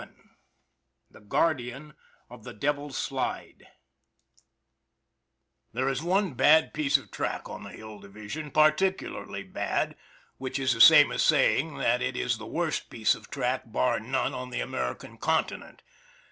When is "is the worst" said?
12.17-12.89